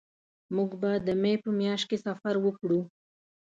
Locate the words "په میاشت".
1.43-1.85